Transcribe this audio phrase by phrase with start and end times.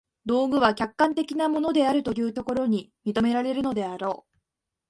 [0.25, 4.37] 道具は客観的なものであるというところに認められるであろう。